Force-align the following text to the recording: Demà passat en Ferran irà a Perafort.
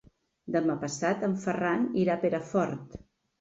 Demà 0.53 0.75
passat 0.83 1.25
en 1.27 1.35
Ferran 1.43 1.85
irà 2.05 2.17
a 2.17 2.23
Perafort. 2.25 2.99